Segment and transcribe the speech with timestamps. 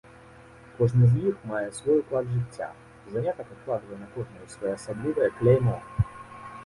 [0.77, 2.69] Кожны з іх мае свой уклад жыцця,
[3.17, 5.77] занятак адкладвае на кожнага своеасаблівае кляймо.